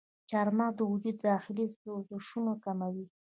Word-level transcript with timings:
چارمغز 0.29 0.73
د 0.77 0.81
وجود 0.91 1.17
داخلي 1.29 1.65
سوزشونه 1.81 2.53
کموي. 2.63 3.05